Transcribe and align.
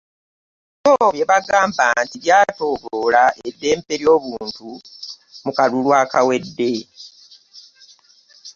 Bo 0.81 0.93
bye 1.13 1.23
bagamba 1.31 1.85
nti 2.03 2.15
byatyoboola 2.23 3.23
eddembe 3.47 3.93
ly'obuntu 4.01 4.69
mu 5.43 5.51
kalulu 5.57 5.89
akawedde 6.01 6.71